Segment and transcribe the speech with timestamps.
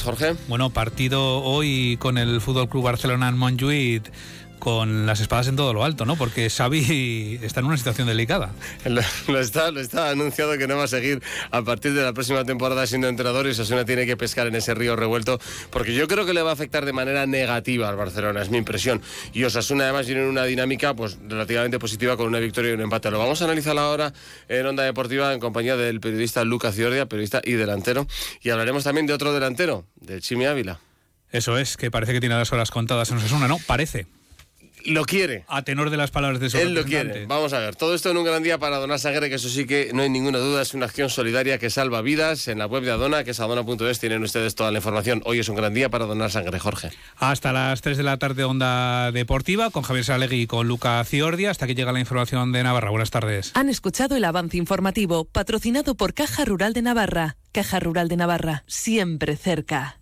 [0.00, 0.34] Jorge.
[0.48, 4.10] Bueno, partido hoy con el Fútbol Club Barcelona en Montjuic
[4.62, 6.14] con las espadas en todo lo alto, ¿no?
[6.14, 8.52] Porque Xavi está en una situación delicada.
[9.26, 11.20] Lo, está, lo está anunciado que no va a seguir
[11.50, 14.72] a partir de la próxima temporada siendo entrenador y Osasuna tiene que pescar en ese
[14.74, 15.40] río revuelto
[15.70, 18.58] porque yo creo que le va a afectar de manera negativa al Barcelona, es mi
[18.58, 19.02] impresión.
[19.32, 23.10] Y Osasuna además tiene una dinámica pues relativamente positiva con una victoria y un empate.
[23.10, 24.12] Lo vamos a analizar ahora
[24.48, 28.06] en Onda Deportiva en compañía del periodista Lucas Ciordia, periodista y delantero.
[28.40, 30.78] Y hablaremos también de otro delantero, del Chimi Ávila.
[31.32, 33.58] Eso es, que parece que tiene las horas contadas en Osasuna, ¿no?
[33.66, 34.06] Parece
[34.86, 35.44] lo quiere.
[35.48, 37.26] A tenor de las palabras de su Él lo quiere.
[37.26, 37.76] Vamos a ver.
[37.76, 40.10] Todo esto en un gran día para donar sangre, que eso sí que no hay
[40.10, 42.48] ninguna duda, es una acción solidaria que salva vidas.
[42.48, 45.22] En la web de Adona, que es adona.es, tienen ustedes toda la información.
[45.24, 46.90] Hoy es un gran día para donar sangre, Jorge.
[47.16, 51.50] Hasta las 3 de la tarde, Onda Deportiva, con Javier Salegui y con Luca Ciordia.
[51.50, 52.90] Hasta que llega la información de Navarra.
[52.90, 53.52] Buenas tardes.
[53.54, 57.36] Han escuchado el avance informativo, patrocinado por Caja Rural de Navarra.
[57.52, 60.01] Caja Rural de Navarra, siempre cerca.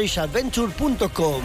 [0.01, 1.41] adventure.com.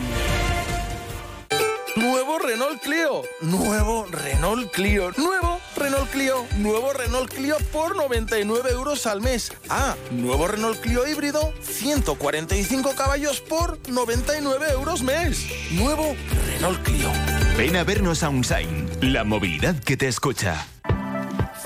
[1.96, 9.06] Nuevo Renault Clio, nuevo Renault Clio, nuevo Renault Clio, nuevo Renault Clio por 99 euros
[9.06, 9.52] al mes.
[9.68, 15.46] Ah, nuevo Renault Clio híbrido, 145 caballos por 99 euros mes.
[15.72, 16.14] Nuevo
[16.46, 17.10] Renault Clio.
[17.56, 20.66] Ven a vernos a Unsign, la movilidad que te escucha.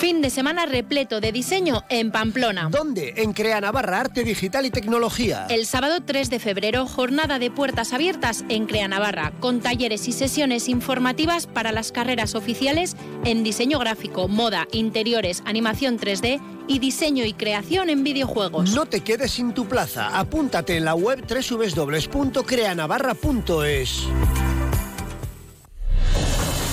[0.00, 2.71] Fin de semana repleto de diseño en Pamplona.
[2.71, 3.12] ¿Dónde?
[3.19, 5.47] En Crea Navarra, Arte Digital y Tecnología.
[5.50, 10.12] El sábado 3 de febrero, jornada de puertas abiertas en Crea Navarra, con talleres y
[10.12, 12.97] sesiones informativas para las carreras oficiales
[13.27, 18.75] en diseño gráfico, moda, interiores, animación 3D y diseño y creación en videojuegos.
[18.75, 20.19] No te quedes sin tu plaza.
[20.19, 24.06] Apúntate en la web www.creanavarra.es.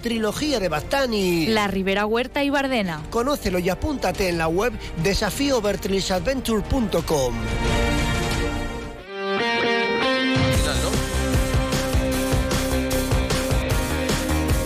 [0.00, 1.46] Trilogía de Bastani.
[1.46, 3.02] La Ribera Huerta y Bardena.
[3.10, 7.34] Conócelo y apúntate en la web desafíovertrisadventure.com.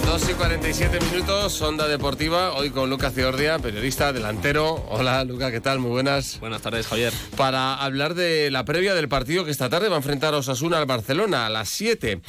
[0.05, 4.87] 2 y 47 minutos, Onda Deportiva, hoy con Lucas Ciordia, periodista, delantero.
[4.91, 5.79] Hola Luca, ¿qué tal?
[5.79, 6.39] Muy buenas.
[6.41, 7.13] Buenas tardes, Javier.
[7.37, 10.79] Para hablar de la previa del partido que esta tarde va a enfrentar a Osasuna
[10.79, 12.21] al Barcelona a las 7.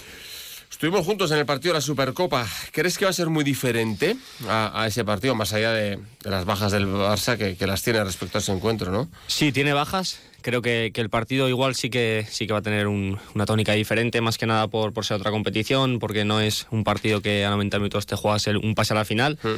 [0.79, 2.47] Estuvimos juntos en el partido de la Supercopa.
[2.71, 4.15] ¿Crees que va a ser muy diferente
[4.47, 8.39] a, ese partido, más allá de, las bajas del Barça que, las tiene respecto a
[8.39, 9.09] ese encuentro, no?
[9.27, 10.21] Sí, tiene bajas.
[10.41, 14.21] Creo que, el partido igual sí que sí que va a tener una tónica diferente,
[14.21, 17.49] más que nada por, por ser otra competición, porque no es un partido que a
[17.49, 19.37] 90 minutos te juegas un pase a la final.
[19.43, 19.55] Mm.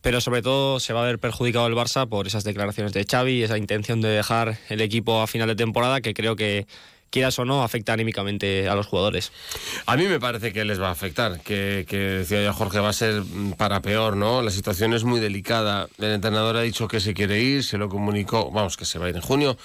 [0.00, 3.42] Pero sobre todo se va a ver perjudicado el Barça por esas declaraciones de Xavi,
[3.42, 6.66] esa intención de dejar el equipo a final de temporada, que creo que
[7.10, 9.32] quieras o no, afecta anímicamente a los jugadores.
[9.86, 12.92] A mí me parece que les va a afectar, que, decía ya Jorge, va a
[12.92, 13.22] ser
[13.56, 14.42] para peor, ¿no?
[14.42, 15.88] La situación es muy delicada.
[15.98, 19.06] El entrenador ha dicho que se quiere ir, se lo comunicó, vamos, que se va
[19.06, 19.56] a ir en junio.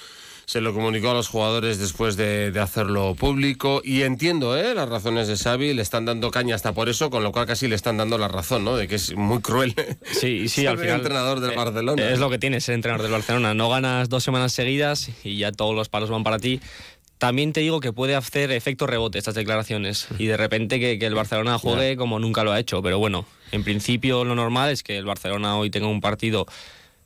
[0.44, 4.74] Se lo comunicó a los jugadores después de, hacerlo público y entiendo ¿eh?
[4.74, 7.68] las razones de Xavi, le están dando caña hasta por eso, con lo cual casi
[7.68, 8.76] le están dando la razón, ¿no?
[8.76, 9.74] De que es muy cruel.
[10.12, 10.98] Sí, sí, al final.
[10.98, 12.10] entrenador del eh, Barcelona.
[12.10, 13.54] Es lo que tiene ser entrenador del Barcelona.
[13.54, 16.60] No ganas dos semanas seguidas y ya todos los palos van para ti.
[17.22, 21.14] También te digo que puede hacer efecto rebote estas declaraciones y de repente que, el
[21.14, 22.82] Barcelona juegue como nunca lo ha hecho.
[22.82, 26.46] Pero bueno, en principio lo normal es que el Barcelona hoy tenga un partido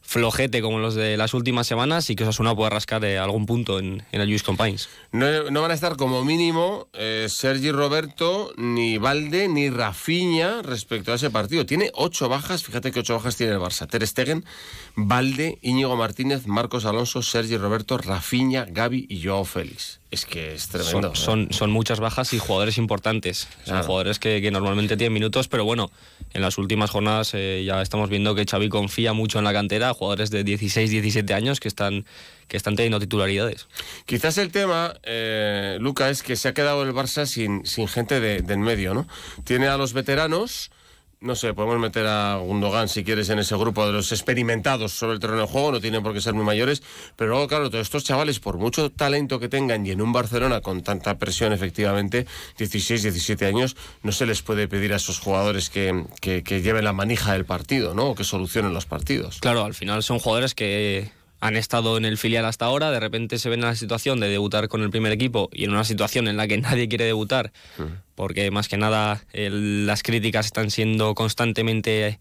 [0.01, 3.79] flojete como los de las últimas semanas y que Osasuna pueda rascar eh, algún punto
[3.79, 4.89] en, en el Luis Compines.
[5.13, 11.13] No, no van a estar como mínimo eh, Sergi Roberto, ni Valde, ni Rafiña respecto
[11.13, 11.67] a ese partido.
[11.67, 13.87] Tiene ocho bajas, fíjate que ocho bajas tiene el Barça.
[13.87, 14.47] Ter Stegen,
[14.95, 20.01] Valde, Íñigo Martínez, Marcos Alonso, Sergi Roberto, Rafiña, Gaby y Joao Félix.
[20.17, 21.15] Es que es tremendo.
[21.15, 23.49] Son, son, son muchas bajas y jugadores importantes.
[23.65, 23.85] Son Claro.
[23.87, 25.91] jugadores que, que normalmente tienen minutos, pero bueno,
[26.33, 29.93] en las últimas jornadas eh, ya estamos viendo que Xavi confía mucho en la cantera,
[29.93, 32.07] jugadores de 16, 17 años que están,
[32.49, 33.67] que están teniendo titularidades.
[34.07, 38.19] Quizás el tema, eh, Luca, es que se ha quedado el Barça sin, sin gente
[38.21, 39.07] de, de en medio, ¿no?
[39.45, 40.71] Tiene a los veteranos,
[41.21, 45.15] no sé, podemos meter a Gundogan si quieres en ese grupo de los experimentados sobre
[45.15, 46.83] el terreno de juego, no tienen por qué ser muy mayores,
[47.17, 50.61] pero luego, claro, todos estos chavales, por mucho talento que tengan y en un Barcelona
[50.61, 52.27] con tanta presión, efectivamente,
[52.59, 56.93] 16, 17 años, no se les puede pedir a esos jugadores que, que, lleven la
[56.93, 58.11] manija del partido, ¿no?
[58.11, 59.39] O que solucionen los partidos.
[59.41, 61.11] Claro, al final son jugadores que
[61.41, 64.29] han estado en el filial hasta ahora, de repente se ven en la situación de
[64.29, 67.53] debutar con el primer equipo y en una situación en la que nadie quiere debutar,
[68.15, 72.19] porque más que nada el- las críticas están siendo constantemente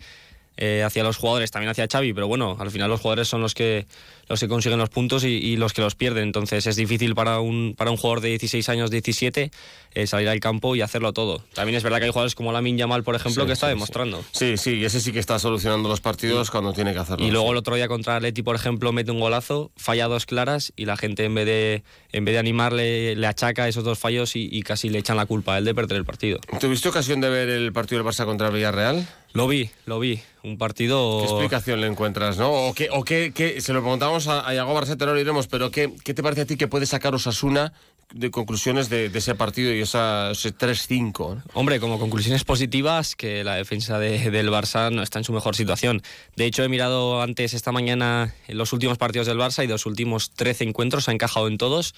[0.58, 3.54] eh, hacia los jugadores, también hacia Xavi, pero bueno, al final los jugadores son los
[3.54, 3.86] que
[4.28, 7.40] los que consiguen los puntos y, y los que los pierden, entonces es difícil para
[7.42, 9.52] un, para un jugador de 16 años, 17,
[9.94, 11.44] eh, salir al campo y hacerlo todo.
[11.54, 13.74] También es verdad que hay jugadores como Lamin Yamal, por ejemplo, Sí, que está sí,
[13.74, 14.24] demostrando.
[14.32, 17.24] Sí, sí, y ese sí que está solucionando los partidos cuando tiene que hacerlo.
[17.24, 20.74] Y luego el otro día contra Atleti, por ejemplo, mete un golazo, falla dos claras
[20.76, 24.36] y la gente en vez de, en vez de animarle le achaca esos dos fallos
[24.36, 26.40] y, y casi le echan la culpa a él de perder el partido.
[26.60, 29.08] ¿Tuviste ocasión de ver el partido del Barça contra el Villarreal?
[29.36, 30.20] Lo vi, lo vi.
[30.44, 31.20] Un partido...
[31.20, 32.52] ¿Qué explicación le encuentras, no?
[32.52, 35.48] O qué, o qué, qué- se lo preguntamos a, a Iago Barceta, no lo iremos,
[35.48, 37.74] pero ¿qué, ¿qué te parece a ti que puede sacar Osasuna
[38.14, 41.36] de conclusiones de, de ese partido y esa, ese 3-5?
[41.36, 41.44] ¿no?
[41.54, 45.56] Hombre, como conclusiones positivas, que la defensa de- del Barça no está en su mejor
[45.56, 46.02] situación.
[46.38, 50.32] De hecho, he mirado antes esta mañana los últimos partidos del Barça y los últimos
[50.32, 51.94] 13 encuentros ha encajado en todos.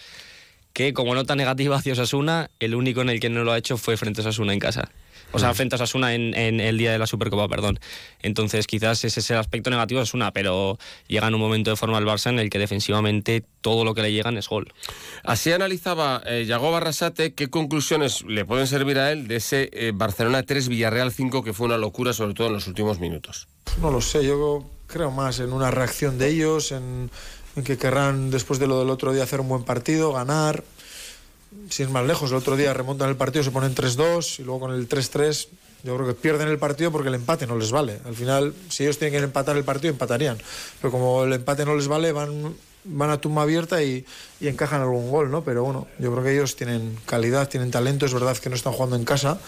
[0.74, 3.78] Que como nota negativa hacia Osasuna, el único en el que no lo ha hecho
[3.78, 4.90] fue frente a Osasuna en casa.
[5.32, 7.80] O sea, frente a Osasuna en, en el día de la Supercopa, perdón.
[8.22, 10.78] Entonces, quizás ese es el aspecto negativo de Osasuna, pero
[11.08, 14.02] llega en un momento de forma el Barça en el que defensivamente todo lo que
[14.02, 14.74] le llegan es gol.
[15.24, 19.92] Así analizaba eh, Iago Barrasate qué conclusiones le pueden servir a él de ese eh,
[19.94, 23.48] Barcelona 3 Villarreal 5 que fue una locura, sobre todo en los últimos minutos.
[23.82, 27.12] No lo sé, yo creo más en una reacción de ellos, en,
[27.56, 30.64] en que querrán después de lo del otro día hacer un buen partido, ganar.
[31.70, 34.62] Sin ir más lejos, el otro día remontan el partido, se ponen 3-2 y luego
[34.62, 35.48] con el 3-3
[35.84, 38.00] yo creo que pierden el partido porque el empate no les vale.
[38.06, 40.38] Al final, si ellos tienen que empatar el partido, empatarían.
[40.82, 44.06] Pero como el empate no les vale, van, van a tumba abierta y,
[44.40, 45.44] y encajan algún gol, ¿no?
[45.44, 48.06] Pero bueno, yo creo que ellos tienen calidad, tienen talento.
[48.06, 49.40] Es verdad que no están jugando en casa,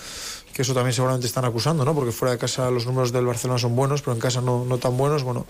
[0.54, 1.94] que eso también seguramente están acusando, ¿no?
[1.94, 4.98] Porque fuera de casa los números del Barcelona son buenos, pero en casa no, tan
[4.98, 5.24] buenos.
[5.24, 5.46] Bueno,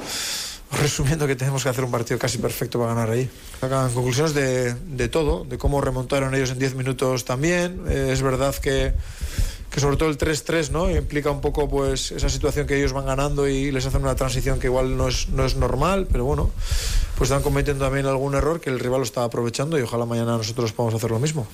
[0.82, 3.30] resumiendo que tenemos que hacer un partido casi perfecto para ganar ahí.
[3.60, 7.82] Sacan conclusiones de, de todo, de cómo remontaron ellos en 10 minutos también.
[7.88, 8.94] Eh, es verdad que,
[9.70, 10.90] que sobre todo el 3-3 ¿no?
[10.90, 14.60] implica un poco pues esa situación que ellos van ganando y les hacen una transición
[14.60, 16.50] que igual no es, no es normal, pero bueno,
[17.18, 20.38] pues están cometiendo también algún error que el rival lo está aprovechando y ojalá mañana
[20.38, 21.48] nosotros podamos hacer lo mismo.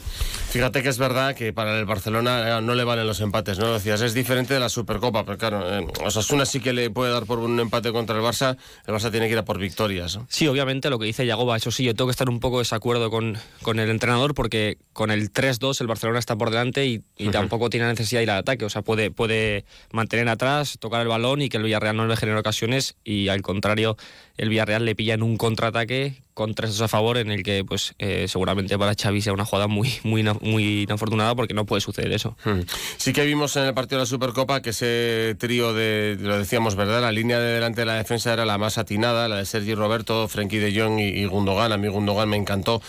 [0.55, 3.73] Fíjate que es verdad que para el Barcelona eh, no le valen los empates, ¿no?
[3.73, 7.25] Decías, es diferente de la Supercopa, pero claro, eh, Osasuna sí que le puede dar
[7.25, 8.55] por un empate contra el Barça,
[8.87, 10.15] el Barça tiene que ir a por victorias.
[10.15, 10.25] ¿no?
[10.29, 12.61] Sí, obviamente lo que dice Yagoba, eso sí, yo tengo que estar un poco de
[12.61, 17.03] desacuerdo con, con el entrenador porque con el 3-2 el Barcelona está por delante y,
[17.33, 18.63] tampoco tiene necesidad de ir al ataque.
[18.63, 22.15] O sea, puede, puede mantener atrás, tocar el balón y que el Villarreal no le
[22.15, 23.97] genere ocasiones y al contrario,
[24.37, 27.95] el Villarreal le pilla en un contraataque con 3-2 a favor en el que pues
[27.97, 32.11] eh, seguramente para Xavi sea una jugada muy, muy, muy inafortunada porque no puede suceder
[32.11, 32.37] eso.
[32.43, 32.59] Hmm.
[32.97, 36.75] Sí que vimos en el partido de la Supercopa que ese trío de, lo decíamos,
[36.75, 37.01] ¿verdad?
[37.01, 40.27] La línea de delante de la defensa era la más atinada, la de Sergi Roberto,
[40.27, 41.71] Frenkie de Jong y, y Gundogan.
[41.71, 42.81] A mí Gundogan me encantó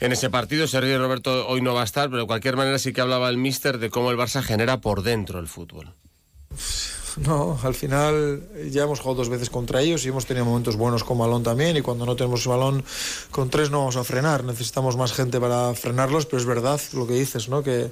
[0.00, 0.68] en ese partido.
[0.68, 3.38] Sergi Roberto hoy no va a estar, pero de cualquier manera sí que hablaba el
[3.38, 5.94] míster de cómo el Barça genera por dentro el fútbol.
[7.26, 11.04] No, al final ya hemos jugado dos veces contra ellos y hemos tenido momentos buenos
[11.04, 12.82] con balón también y cuando no tenemos balón
[13.30, 17.06] con tres no vamos a frenar, necesitamos más gente para frenarlos, pero es verdad lo
[17.06, 17.62] que dices, ¿no?
[17.62, 17.90] Que,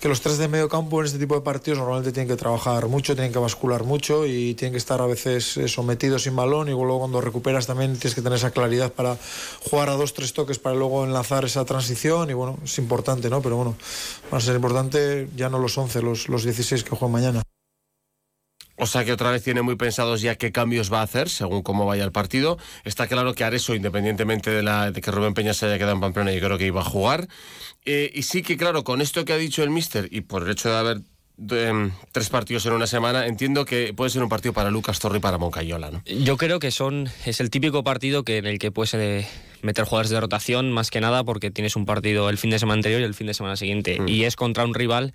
[0.00, 2.86] que los tres de medio campo en este tipo de partidos normalmente tienen que trabajar
[2.86, 6.68] mucho, tienen que bascular mucho y tienen que estar a veces eh, sometidos sin balón
[6.68, 9.16] y luego cuando recuperas también tienes que tener esa claridad para
[9.68, 13.42] jugar a dos, tres toques para luego enlazar esa transición y bueno, es importante, ¿no?
[13.42, 13.76] Pero bueno,
[14.32, 17.47] va a ser importante ya no los 11, los, los 16 que juegan mañana.
[18.78, 21.62] O sea que otra vez tiene muy pensados ya qué cambios va a hacer según
[21.62, 22.58] cómo vaya el partido.
[22.84, 26.00] Está claro que Areso, independientemente de, la, de que Rubén Peña se haya quedado en
[26.00, 27.28] Pamplona, yo creo que iba a jugar.
[27.84, 30.50] Eh, y sí que, claro, con esto que ha dicho el míster y por el
[30.50, 31.00] hecho de haber
[31.50, 35.18] em, tres partidos en una semana, entiendo que puede ser un partido para Lucas Torre
[35.18, 36.02] y para Moncayola, ¿no?
[36.04, 39.26] Yo creo que son es el típico partido que en el que puedes eh,
[39.62, 42.78] meter jugadores de rotación más que nada porque tienes un partido el fin de semana
[42.78, 44.08] anterior y el fin de semana siguiente Mm.
[44.08, 45.12] y es contra un rival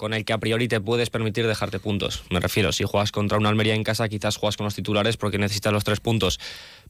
[0.00, 2.22] con el que a priori te puedes permitir dejarte puntos.
[2.30, 5.36] Me refiero, si juegas contra una Almería en casa, quizás juegas con los titulares porque
[5.36, 6.40] necesitas los tres puntos.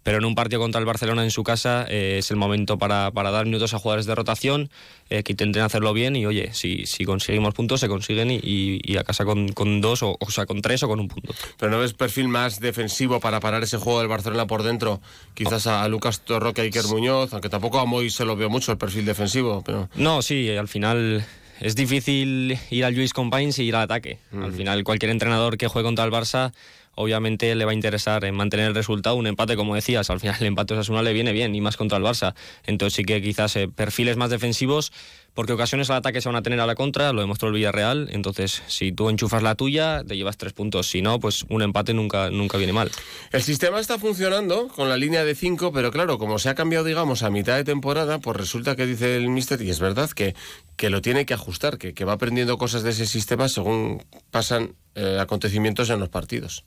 [0.04, 3.10] Pero en un partido contra el Barcelona en su casa eh, es el momento para,
[3.10, 4.70] para dar minutos a jugadores de rotación
[5.10, 8.80] eh, que intenten hacerlo bien y oye, si, si conseguimos puntos se consiguen y, y-
[8.84, 11.34] y a casa con, con dos o, o sea con tres o con un punto.
[11.58, 15.00] Pero no ves perfil más defensivo para parar ese juego del Barcelona por dentro,
[15.34, 18.48] quizás a, a Lucas Torroque y Iker Muñoz, aunque tampoco a Moy se lo veo
[18.48, 19.90] mucho el perfil defensivo, pero...
[19.96, 21.26] No, sí, al final
[21.60, 24.18] es difícil ir al Luis Compains y ir al ataque.
[24.32, 26.52] Al final, cualquier entrenador que juegue contra el Barça,
[26.94, 29.16] obviamente le va a interesar en mantener el resultado.
[29.16, 31.76] Un empate, como decías, al final el empate a Osasuna le viene bien, y más
[31.76, 32.34] contra el Barça.
[32.64, 34.92] Entonces sí que quizás eh, perfiles más defensivos,
[35.34, 38.08] porque ocasiones al ataque se van a tener a la contra, lo demostró el Villarreal.
[38.12, 40.88] Entonces, si tú enchufas la tuya, te llevas tres puntos.
[40.88, 42.90] Si no, pues un empate nunca, nunca viene mal.
[43.32, 46.84] El sistema está funcionando con la línea de 5, pero claro, como se ha cambiado,
[46.84, 50.34] digamos, a mitad de temporada, pues resulta que dice el mister, y es verdad, que,
[50.76, 54.74] que lo tiene que ajustar, que, que va aprendiendo cosas de ese sistema según pasan
[54.94, 56.64] eh, acontecimientos en los partidos.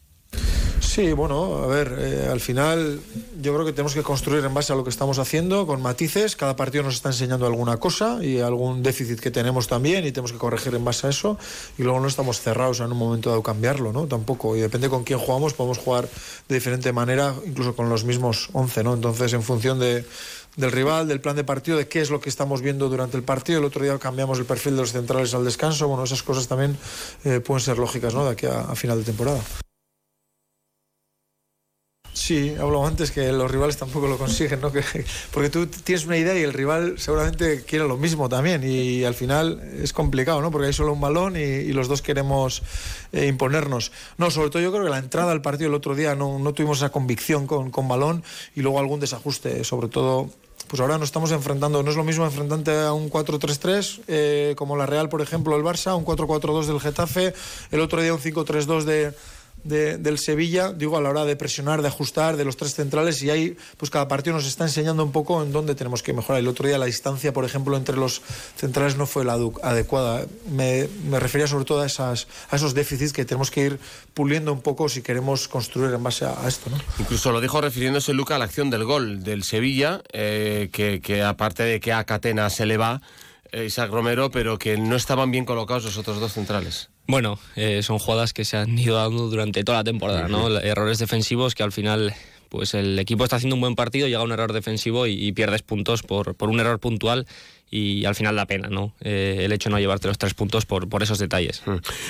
[0.84, 3.00] Sí, bueno, a ver, eh, al final
[3.42, 6.36] yo creo que tenemos que construir en base a lo que estamos haciendo, con matices.
[6.36, 10.34] Cada partido nos está enseñando alguna cosa y algún déficit que tenemos también y tenemos
[10.34, 11.40] que corregir en base a eso.
[11.80, 14.06] Y luego no estamos cerrados en un momento dado cambiarlo, ¿no?
[14.06, 14.56] Tampoco.
[14.56, 16.08] Y depende con quién jugamos, podemos jugar
[16.48, 18.94] de diferente manera, incluso con los mismos 11, ¿no?
[18.94, 20.06] Entonces, en función de,
[20.58, 23.24] del rival, del plan de partido, de qué es lo que estamos viendo durante el
[23.24, 23.58] partido.
[23.58, 25.88] El otro día cambiamos el perfil de los centrales al descanso.
[25.88, 26.78] Bueno, esas cosas también
[27.24, 28.26] eh, pueden ser lógicas, ¿no?
[28.26, 29.40] De aquí a final de temporada.
[32.14, 34.72] Sí, hablo antes que los rivales tampoco lo consiguen, ¿no?
[34.72, 34.84] Que-
[35.32, 39.16] porque tú tienes una idea y el rival seguramente quiere lo mismo también y al
[39.16, 40.52] final es complicado, ¿no?
[40.52, 42.62] Porque hay solo un balón y, los dos queremos
[43.14, 43.92] eh, imponernos.
[44.18, 46.78] No, sobre todo yo creo que la entrada al partido el otro día no, tuvimos
[46.78, 48.24] esa convicción con, con balón
[48.56, 50.30] y luego algún desajuste, sobre todo
[50.68, 54.78] pues ahora nos estamos enfrentando, no es lo mismo enfrentante a un 4-3-3 eh, como
[54.78, 57.34] la Real, por ejemplo, el Barça, un 4-4-2 del Getafe,
[57.72, 59.14] el otro día un 5-3-2 de,
[59.64, 63.22] de- del Sevilla, digo, a la hora de presionar, de ajustar, de los tres centrales,
[63.24, 66.40] y ahí, pues cada partido nos está enseñando un poco en dónde tenemos que mejorar.
[66.40, 68.22] El otro día la distancia, por ejemplo, entre los
[68.58, 70.26] centrales no fue la adecuada.
[70.50, 73.80] Me, refería sobre todo a, esos déficits que tenemos que ir
[74.14, 76.78] puliendo un poco si queremos construir en base a, esto, ¿no?
[77.00, 81.24] Incluso lo dijo refiriéndose Luca a la acción del gol del Sevilla, eh, que, que
[81.24, 83.02] aparte de que a Catena se le va
[83.54, 86.90] Isaac Romero, pero que no estaban bien colocados los otros dos centrales.
[87.08, 90.48] Bueno, eh, son jugadas que se han ido dando durante toda la temporada, ¿no?
[90.60, 92.14] Errores defensivos que al final,
[92.50, 95.62] pues el equipo está haciendo un buen partido, llega un error defensivo y, y pierdes
[95.62, 97.28] puntos por, por un error puntual
[97.76, 98.94] y al final da pena, ¿no?
[99.02, 101.64] Eh, el hecho de no llevarte los tres puntos por, por esos detalles.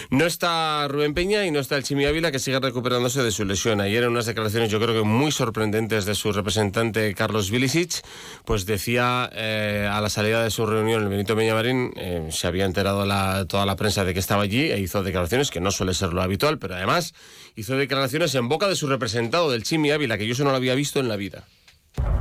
[0.10, 3.46] No está Rubén Peña y no está el Chimi Ávila, que sigue recuperándose de su
[3.46, 3.79] lesión.
[3.79, 8.01] Ayer en unas declaraciones yo creo que muy sorprendentes de su representante Carlos Vilicic,
[8.43, 12.65] pues decía eh, a la salida de su reunión el Benito Peñamarín, eh, se había
[12.65, 15.93] enterado la- toda la prensa de que estaba allí e hizo declaraciones que no suele
[15.93, 17.13] ser lo habitual, pero además
[17.55, 20.58] hizo declaraciones en boca de su representado, del Chimi Ávila, que yo eso no lo
[20.58, 21.43] había visto en la vida.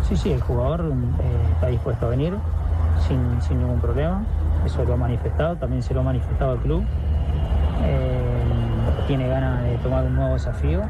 [0.09, 2.35] Sí, sí, el jugador eh, está dispuesto a venir
[3.07, 4.25] sin, ningún problema.
[4.65, 6.85] Eso lo ha manifestado, también se lo ha manifestado al club.
[7.85, 8.43] Eh,
[9.07, 10.83] tiene ganas de tomar un nuevo desafío.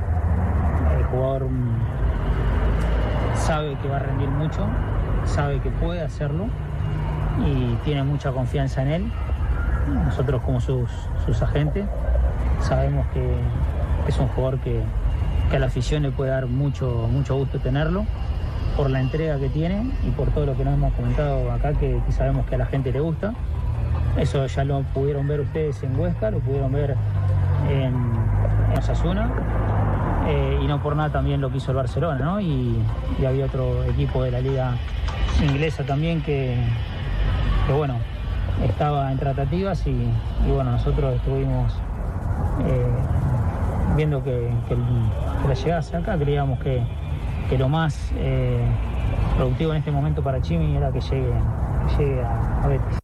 [0.96, 4.66] El jugador mm, sabe que va a rendir mucho,
[5.24, 6.46] sabe que puede hacerlo
[7.46, 9.12] y tiene mucha confianza en él.
[10.04, 10.90] Nosotros como sus,
[11.24, 11.86] sus agentes
[12.60, 13.36] sabemos que
[14.06, 14.80] es un jugador que,
[15.50, 18.06] que a la afición le puede dar mucho, mucho gusto tenerlo
[18.76, 22.00] por la entrega que tiene y por todo lo que nos hemos comentado acá que,
[22.10, 23.34] sabemos que a la gente le gusta.
[24.16, 26.96] Eso ya lo pudieron ver ustedes en Huesca, lo pudieron ver
[27.70, 27.94] en,
[28.72, 29.30] en Osasuna
[30.28, 32.40] eh, y no por nada también lo que hizo el Barcelona, ¿no?
[32.40, 32.78] Y,
[33.26, 34.72] había otro equipo de la liga
[35.40, 36.56] inglesa también que,
[37.66, 37.94] que bueno,
[38.64, 40.08] estaba en tratativas y,
[40.46, 41.72] bueno, nosotros estuvimos
[42.66, 42.86] eh,
[43.96, 46.82] viendo que, que, que la llegase acá, creíamos que,
[47.52, 48.64] que lo más eh,
[49.36, 51.34] productivo en este momento para Chimi era que llegue,
[51.98, 52.98] que llegue a, a Betis.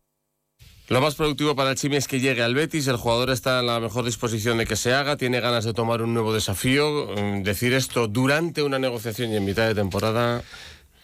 [0.88, 3.66] Lo más productivo para el Chimi es que llegue al Betis, el jugador está en
[3.66, 7.08] la mejor disposición de que se haga, tiene ganas de tomar un nuevo desafío.
[7.14, 10.42] Mm, Decir esto durante una negociación y en mitad de temporada...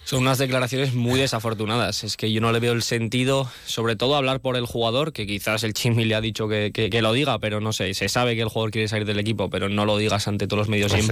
[0.05, 2.03] Son unas declaraciones muy desafortunadas.
[2.05, 5.27] Es que yo no le veo el sentido, sobre todo hablar por el jugador, que
[5.27, 8.09] quizás el Chimi le ha dicho que, que- que lo diga, pero no sé, se
[8.09, 10.69] sabe que el jugador quiere salir del equipo, pero no lo digas ante todos los
[10.71, 11.07] medios y en es.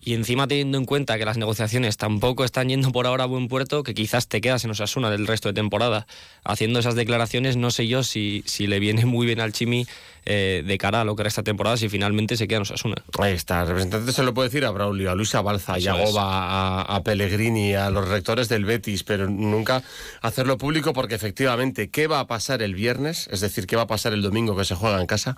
[0.00, 3.48] Y encima teniendo en cuenta que las negociaciones tampoco están yendo por ahora a buen
[3.48, 6.06] puerto, que quizás te quedas en Osasuna del resto de temporada
[6.44, 9.86] haciendo esas declaraciones, no sé yo si, si le viene muy bien al Chimi
[10.24, 12.96] eh, de cara a lo que era esta temporada si finalmente se queda en Osasuna.
[13.18, 16.82] Ahí está, el representante se lo puede decir a Braulio, a Luisa Balza, a Yagoba,
[16.82, 19.82] a, a, Pellegrini, a los rectores del Betis, pero nunca
[20.20, 23.28] hacerlo público porque efectivamente, ¿qué va a pasar el viernes?
[23.32, 25.36] Es decir, ¿qué va a pasar el domingo que se juega en casa?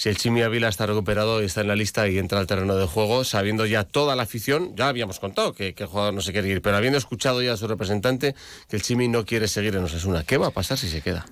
[0.00, 2.74] Si el Chimi Ávila está recuperado y está en la lista y entra al terreno
[2.74, 6.22] de juego, sabiendo ya toda la afición, ya habíamos contado que, que el jugador no
[6.22, 8.34] se quiere ir, pero habiendo escuchado ya a su representante
[8.70, 11.26] que el Chimi no quiere seguir en Osasuna, ¿qué va a pasar si se queda?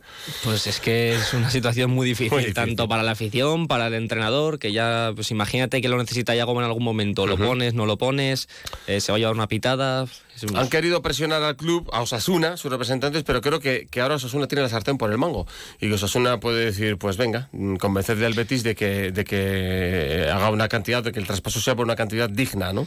[0.44, 2.54] Pues es que es una situación muy difícil, Muy difícil.
[2.54, 6.52] tanto para la afición, para el entrenador, que ya, pues imagínate que lo necesita Yago
[6.60, 8.50] en algún momento, lo pones, no lo pones,
[8.86, 10.06] eh, se va a llevar una pitada.
[10.54, 14.46] Han querido presionar al club, a Osasuna, sus representantes, pero creo que, que ahora Osasuna
[14.46, 15.46] tiene la sartén por el mango.
[15.80, 20.28] Y que Osasuna puede decir, pues venga, mm, convencerle al Betis de que, de que
[20.32, 22.86] haga una cantidad, de que el traspaso sea por una cantidad digna, ¿no?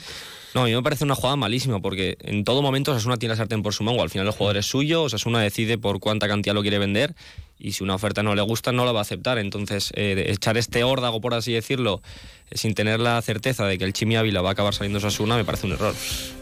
[0.53, 3.37] No, a mí me parece una jugada malísima porque en todo momento Osasuna tiene la
[3.37, 4.01] sartén por su mango.
[4.01, 7.15] Al final el jugador es suyo, Osasuna decide por cuánta cantidad lo quiere vender
[7.61, 9.37] y si una oferta no le gusta no la va a aceptar.
[9.37, 12.01] Entonces, eh, echar este órdago, por así decirlo,
[12.49, 15.35] eh, sin tener la certeza de que el Chimi Ávila va a acabar saliendo Osasuna,
[15.35, 15.93] me parece un error.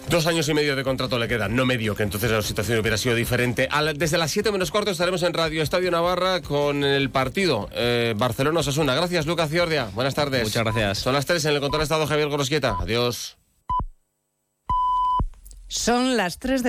[0.10, 2.98] Dos años y medio de contrato le quedan, no medio, que entonces la situación hubiera
[2.98, 3.70] sido diferente.
[3.96, 8.96] Desde las 7 menos cuarto estaremos en Radio Estadio Navarra con el partido eh, Barcelona-Osasuna.
[8.96, 9.90] Gracias, Lucas Ciordia.
[9.94, 10.44] Buenas tardes.
[10.44, 11.00] Muchas gracias.
[11.00, 12.78] Son las 3 en el control de estado Javier Gorosquieta.
[12.80, 13.38] Adiós.
[15.72, 16.68] Son las 3 de